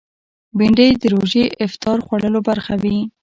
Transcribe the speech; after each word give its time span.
بېنډۍ 0.57 0.89
د 0.97 1.03
روژې 1.13 1.43
افطار 1.65 1.97
خوړلو 2.05 2.39
برخه 2.49 2.73
وي 2.81 2.97